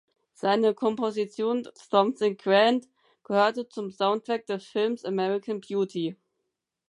Seine 0.33 0.73
Komposition 0.73 1.67
"Something 1.75 2.35
Grand" 2.35 2.87
gehörte 3.23 3.69
zum 3.69 3.91
Soundtrack 3.91 4.47
des 4.47 4.65
Films 4.65 5.05
American 5.05 5.61
Beauty. 5.61 6.17